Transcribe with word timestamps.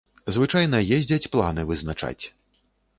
Звычайна 0.37 0.79
ездзяць 0.97 1.29
планы 1.37 1.69
вызначаць. 1.71 2.21